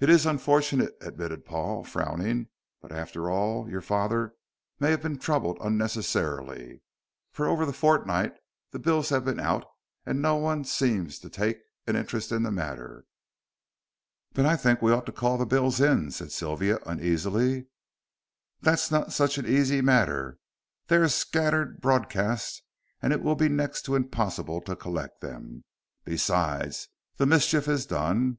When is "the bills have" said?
8.70-9.26